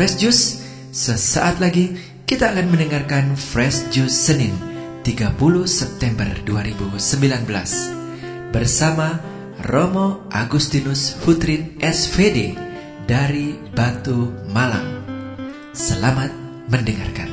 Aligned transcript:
Fresh 0.00 0.16
Juice, 0.16 0.64
sesaat 0.96 1.60
lagi 1.60 1.92
kita 2.24 2.56
akan 2.56 2.72
mendengarkan 2.72 3.36
Fresh 3.36 3.92
Juice 3.92 4.16
Senin 4.16 4.56
30 5.04 5.36
September 5.68 6.24
2019 6.48 7.44
bersama 8.48 9.20
Romo 9.68 10.24
Agustinus 10.32 11.20
Hutrin 11.20 11.76
SVD 11.84 12.56
dari 13.04 13.60
Batu 13.76 14.32
Malang. 14.48 15.04
Selamat 15.76 16.32
mendengarkan. 16.72 17.29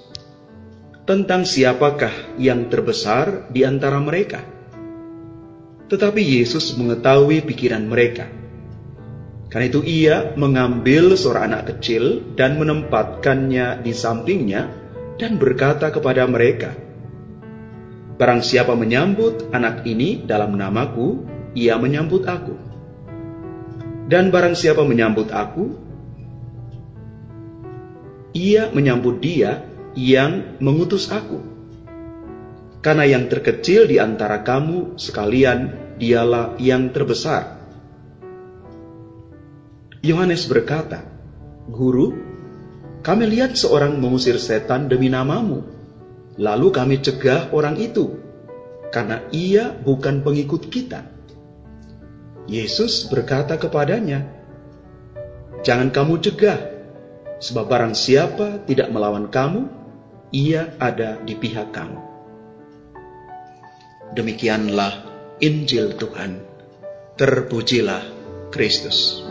tentang 1.05 1.45
siapakah 1.45 2.33
yang 2.41 2.65
terbesar 2.73 3.53
di 3.53 3.61
antara 3.61 4.01
mereka. 4.01 4.62
Tetapi 5.93 6.21
Yesus 6.25 6.73
mengetahui 6.73 7.45
pikiran 7.45 7.85
mereka. 7.85 8.25
Karena 9.53 9.69
itu 9.69 9.85
ia 9.85 10.33
mengambil 10.33 11.13
seorang 11.13 11.53
anak 11.53 11.77
kecil 11.77 12.33
dan 12.33 12.57
menempatkannya 12.57 13.85
di 13.85 13.93
sampingnya 13.93 14.73
dan 15.21 15.37
berkata 15.37 15.93
kepada 15.93 16.25
mereka, 16.25 16.73
Barang 18.17 18.41
siapa 18.41 18.73
menyambut 18.73 19.53
anak 19.53 19.85
ini 19.85 20.25
dalam 20.25 20.57
namaku, 20.57 21.29
ia 21.53 21.77
menyambut 21.77 22.25
aku. 22.25 22.57
Dan 24.09 24.33
barang 24.33 24.57
siapa 24.57 24.81
menyambut 24.81 25.29
aku, 25.29 25.77
ia 28.33 28.73
menyambut 28.73 29.21
dia 29.21 29.61
yang 29.93 30.57
mengutus 30.57 31.13
aku. 31.13 31.37
Karena 32.81 33.05
yang 33.05 33.29
terkecil 33.29 33.85
di 33.85 34.01
antara 34.01 34.41
kamu 34.41 34.97
sekalian 34.97 35.82
dialah 35.97 36.57
yang 36.57 36.89
terbesar. 36.89 37.61
Yohanes 40.03 40.45
berkata, 40.51 41.07
Guru, 41.71 42.11
kami 43.03 43.23
lihat 43.27 43.55
seorang 43.55 43.99
mengusir 43.99 44.35
setan 44.35 44.91
demi 44.91 45.07
namamu, 45.07 45.63
lalu 46.35 46.67
kami 46.75 46.99
cegah 46.99 47.55
orang 47.55 47.79
itu, 47.79 48.19
karena 48.91 49.23
ia 49.31 49.71
bukan 49.71 50.19
pengikut 50.19 50.67
kita. 50.67 51.07
Yesus 52.51 53.07
berkata 53.07 53.55
kepadanya, 53.55 54.27
Jangan 55.63 55.95
kamu 55.95 56.19
cegah, 56.19 56.59
sebab 57.39 57.71
barang 57.71 57.95
siapa 57.95 58.67
tidak 58.67 58.91
melawan 58.91 59.31
kamu, 59.31 59.71
ia 60.35 60.75
ada 60.75 61.23
di 61.23 61.39
pihak 61.39 61.71
kamu. 61.71 61.99
Demikianlah 64.11 65.02
Injil 65.41 65.97
Tuhan. 65.97 66.45
Terpujilah 67.17 68.05
Kristus. 68.53 69.25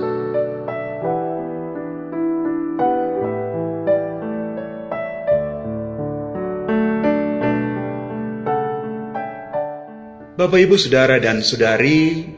Bapak 10.34 10.58
Ibu 10.58 10.74
Saudara 10.74 11.22
dan 11.22 11.38
Saudari, 11.46 12.34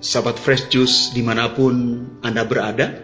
sahabat 0.00 0.40
Fresh 0.40 0.72
Juice 0.72 1.12
di 1.12 1.20
mana 1.20 1.52
pun 1.52 2.08
Anda 2.24 2.48
berada, 2.48 2.96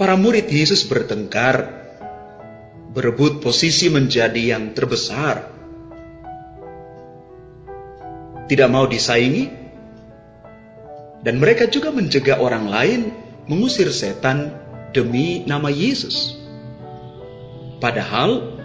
para 0.00 0.16
murid 0.16 0.48
Yesus 0.48 0.88
bertengkar, 0.88 1.84
berebut 2.96 3.44
posisi 3.44 3.92
menjadi 3.92 4.56
yang 4.56 4.72
terbesar 4.72 5.55
tidak 8.46 8.68
mau 8.70 8.86
disaingi, 8.86 9.50
dan 11.26 11.42
mereka 11.42 11.66
juga 11.66 11.90
mencegah 11.90 12.38
orang 12.38 12.70
lain 12.70 13.00
mengusir 13.50 13.90
setan 13.90 14.54
demi 14.94 15.42
nama 15.42 15.70
Yesus. 15.70 16.38
Padahal 17.82 18.56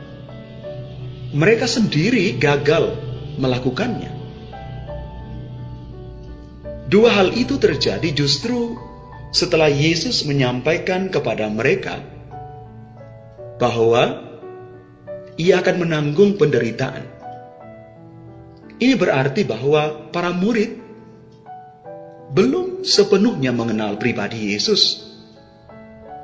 mereka 1.34 1.66
sendiri 1.66 2.38
gagal 2.38 2.96
melakukannya. 3.42 4.14
Dua 6.92 7.08
hal 7.08 7.31
itu 7.40 7.56
terjadi 7.56 8.12
justru 8.12 8.75
setelah 9.31 9.72
Yesus 9.72 10.28
menyampaikan 10.28 11.08
kepada 11.08 11.48
mereka 11.48 12.03
bahwa 13.56 14.28
ia 15.40 15.63
akan 15.63 15.88
menanggung 15.88 16.36
penderitaan 16.36 17.21
ini 18.81 18.97
berarti 18.97 19.46
bahwa 19.46 20.09
para 20.09 20.34
murid 20.34 20.81
belum 22.34 22.81
sepenuhnya 22.81 23.53
mengenal 23.53 24.02
pribadi 24.02 24.58
Yesus 24.58 25.06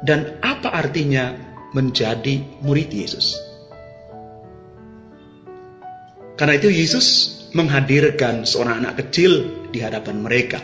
dan 0.02 0.42
apa 0.42 0.74
artinya 0.74 1.38
menjadi 1.78 2.42
murid 2.66 2.90
Yesus. 2.90 3.38
Karena 6.34 6.58
itu 6.58 6.70
Yesus 6.74 7.08
menghadirkan 7.54 8.46
seorang 8.46 8.86
anak 8.86 9.06
kecil 9.06 9.66
di 9.70 9.82
hadapan 9.82 10.22
mereka. 10.22 10.62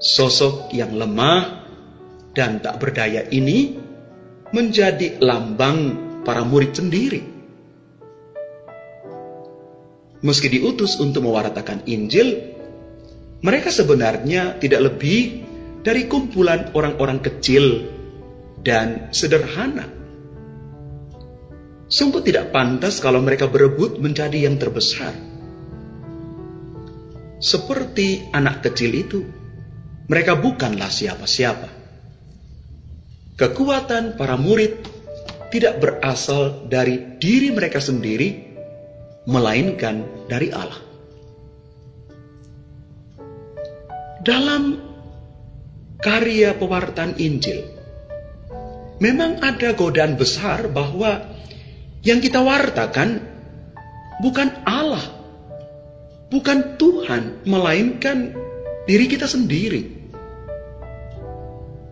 Sosok 0.00 0.72
yang 0.72 0.96
lemah 0.96 1.64
dan 2.32 2.60
tak 2.60 2.80
berdaya 2.80 3.24
ini 3.32 3.76
menjadi 4.52 5.20
lambang 5.20 5.96
para 6.24 6.40
murid 6.44 6.72
sendiri 6.72 7.29
meski 10.20 10.52
diutus 10.52 11.00
untuk 11.00 11.24
mewartakan 11.24 11.84
Injil, 11.88 12.56
mereka 13.40 13.72
sebenarnya 13.72 14.60
tidak 14.60 14.92
lebih 14.92 15.44
dari 15.80 16.04
kumpulan 16.04 16.76
orang-orang 16.76 17.24
kecil 17.24 17.88
dan 18.60 19.08
sederhana. 19.16 19.88
Sungguh 21.90 22.22
tidak 22.22 22.54
pantas 22.54 23.02
kalau 23.02 23.18
mereka 23.24 23.50
berebut 23.50 23.98
menjadi 23.98 24.46
yang 24.46 24.60
terbesar. 24.60 25.10
Seperti 27.40 28.30
anak 28.36 28.60
kecil 28.60 28.92
itu, 28.92 29.20
mereka 30.06 30.36
bukanlah 30.36 30.92
siapa-siapa. 30.92 31.80
Kekuatan 33.40 34.20
para 34.20 34.36
murid 34.36 34.84
tidak 35.48 35.80
berasal 35.80 36.68
dari 36.68 37.16
diri 37.16 37.50
mereka 37.50 37.80
sendiri, 37.80 38.49
melainkan 39.28 40.26
dari 40.28 40.48
Allah. 40.52 40.80
Dalam 44.20 44.76
karya 46.00 46.56
pewartaan 46.56 47.16
Injil, 47.16 47.64
memang 49.00 49.40
ada 49.40 49.72
godaan 49.72 50.16
besar 50.20 50.68
bahwa 50.68 51.24
yang 52.04 52.20
kita 52.20 52.40
wartakan 52.40 53.20
bukan 54.20 54.48
Allah, 54.64 55.04
bukan 56.28 56.76
Tuhan, 56.76 57.44
melainkan 57.48 58.36
diri 58.84 59.08
kita 59.08 59.24
sendiri. 59.24 60.00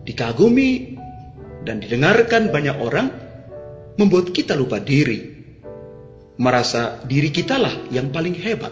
Dikagumi 0.05 0.97
dan 1.65 1.81
didengarkan 1.81 2.49
banyak 2.49 2.77
orang, 2.77 3.07
membuat 3.97 4.33
kita 4.33 4.57
lupa 4.57 4.81
diri 4.81 5.38
merasa 6.39 7.03
diri 7.03 7.29
kitalah 7.35 7.91
yang 7.91 8.09
paling 8.15 8.33
hebat. 8.33 8.71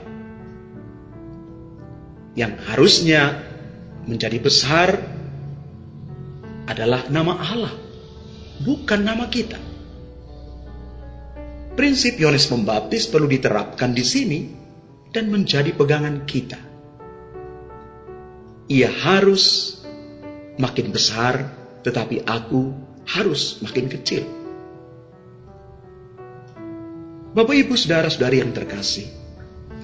yang 2.37 2.53
harusnya 2.69 3.41
menjadi 4.05 4.37
besar 4.37 5.01
adalah 6.69 7.09
nama 7.09 7.33
Allah, 7.33 7.73
bukan 8.61 9.01
nama 9.01 9.25
kita. 9.25 9.57
Prinsip 11.73 12.21
Yohanes 12.21 12.45
Pembaptis 12.45 13.09
perlu 13.09 13.25
diterapkan 13.25 13.89
di 13.89 14.05
sini 14.05 14.39
dan 15.09 15.33
menjadi 15.33 15.73
pegangan 15.73 16.29
kita. 16.29 16.61
Ia 18.69 18.89
harus 18.93 19.73
makin 20.61 20.93
besar, 20.93 21.41
tetapi 21.81 22.21
aku 22.21 22.69
harus 23.09 23.57
makin 23.65 23.89
kecil. 23.89 24.36
Bapak, 27.37 27.53
ibu, 27.53 27.77
saudara-saudari 27.77 28.41
yang 28.41 28.49
terkasih, 28.49 29.05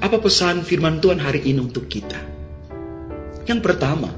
apa 0.01 0.17
pesan 0.17 0.65
firman 0.65 0.97
Tuhan 0.97 1.21
hari 1.21 1.45
ini 1.45 1.61
untuk 1.61 1.85
kita? 1.85 2.17
Yang 3.45 3.61
pertama, 3.61 4.09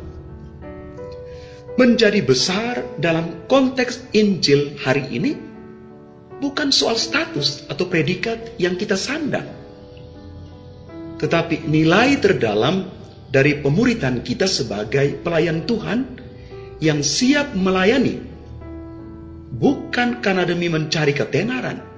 menjadi 1.76 2.24
besar 2.24 2.96
dalam 2.96 3.44
konteks 3.52 4.16
Injil 4.16 4.80
hari 4.80 5.04
ini 5.12 5.36
bukan 6.40 6.72
soal 6.72 6.96
status 6.96 7.68
atau 7.68 7.92
predikat 7.92 8.56
yang 8.56 8.80
kita 8.80 8.96
sandang, 8.96 9.52
tetapi 11.20 11.68
nilai 11.68 12.16
terdalam 12.24 12.88
dari 13.36 13.60
pemuritan 13.60 14.24
kita 14.24 14.48
sebagai 14.48 15.20
pelayan 15.20 15.68
Tuhan 15.68 16.08
yang 16.80 17.04
siap 17.04 17.52
melayani 17.52 18.16
bukan 19.52 20.24
karena 20.24 20.48
demi 20.48 20.72
mencari 20.72 21.12
ketenaran, 21.12 21.95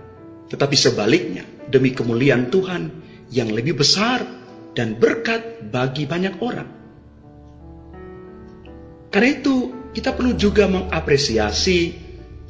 tetapi 0.47 0.75
sebaliknya 0.75 1.44
demi 1.67 1.91
kemuliaan 1.91 2.47
Tuhan 2.47 2.83
yang 3.31 3.51
lebih 3.51 3.79
besar 3.79 4.23
dan 4.71 4.95
berkat 4.95 5.67
bagi 5.67 6.07
banyak 6.07 6.39
orang. 6.39 6.69
Karena 9.11 9.29
itu, 9.33 9.55
kita 9.91 10.13
perlu 10.13 10.38
juga 10.38 10.69
mengapresiasi 10.69 11.95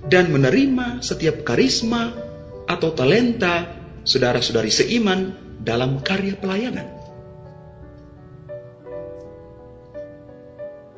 dan 0.06 0.30
menerima 0.30 1.02
setiap 1.02 1.42
karisma 1.48 2.12
atau 2.68 2.92
talenta 2.92 3.78
saudara-saudari 4.04 4.70
seiman 4.74 5.34
dalam 5.64 6.04
karya 6.04 6.36
pelayanan. 6.36 6.88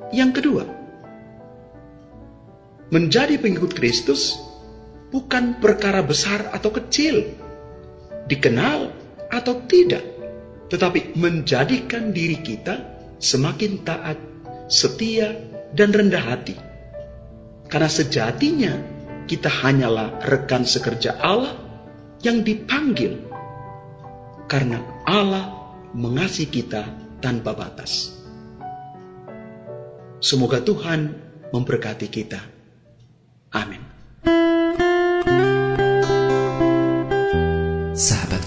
Yang 0.10 0.32
kedua, 0.42 0.64
Menjadi 2.90 3.38
pengikut 3.38 3.78
Kristus 3.78 4.34
bukan 5.10 5.58
perkara 5.58 6.06
besar 6.06 6.54
atau 6.54 6.70
kecil, 6.74 7.36
dikenal 8.30 8.94
atau 9.30 9.54
tidak, 9.66 10.06
tetapi 10.70 11.18
menjadikan 11.18 12.14
diri 12.14 12.42
kita 12.42 12.82
semakin 13.18 13.82
taat, 13.86 14.18
setia, 14.70 15.34
dan 15.74 15.94
rendah 15.94 16.24
hati. 16.24 16.58
Karena 17.70 17.90
sejatinya 17.90 18.74
kita 19.30 19.50
hanyalah 19.50 20.26
rekan 20.26 20.66
sekerja 20.66 21.22
Allah 21.22 21.54
yang 22.26 22.42
dipanggil 22.42 23.30
karena 24.50 24.82
Allah 25.06 25.78
mengasihi 25.94 26.50
kita 26.50 26.84
tanpa 27.22 27.54
batas. 27.54 28.18
Semoga 30.20 30.60
Tuhan 30.60 31.16
memberkati 31.54 32.08
kita. 32.10 32.42
Amin. 33.56 33.89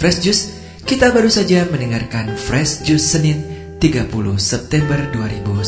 Fresh 0.02 0.18
Juice, 0.26 0.44
kita 0.82 1.14
baru 1.14 1.30
saja 1.30 1.62
mendengarkan 1.70 2.34
Fresh 2.34 2.82
Juice 2.82 3.06
Senin 3.06 3.38
30 3.78 4.10
September 4.34 4.98
2019. 5.14 5.62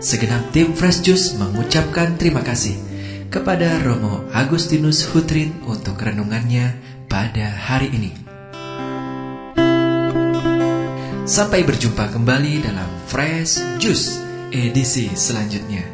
Segenap 0.00 0.48
tim 0.48 0.72
Fresh 0.72 1.04
Juice 1.04 1.36
mengucapkan 1.36 2.16
terima 2.16 2.40
kasih 2.40 2.80
kepada 3.28 3.84
Romo 3.84 4.24
Agustinus 4.32 5.04
Hutrin 5.12 5.60
untuk 5.68 6.00
renungannya 6.00 6.72
pada 7.04 7.52
hari 7.52 7.92
ini. 7.92 8.16
Sampai 11.28 11.68
berjumpa 11.68 12.16
kembali 12.16 12.64
dalam 12.64 12.88
Fresh 13.12 13.60
Juice 13.76 14.24
edisi 14.56 15.12
selanjutnya. 15.12 15.84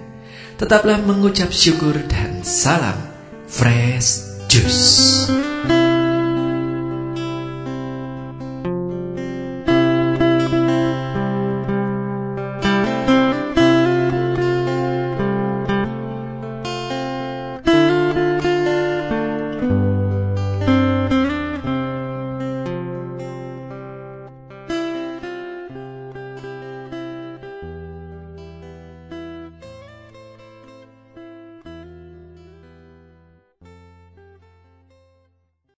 Tetaplah 0.54 1.02
mengucap 1.02 1.50
syukur 1.50 1.98
dan 2.06 2.46
salam 2.46 2.94
Fresh 3.50 4.46
Juice. 4.46 5.26